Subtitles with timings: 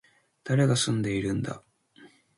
[0.43, 1.61] 誰が住んでいるんだ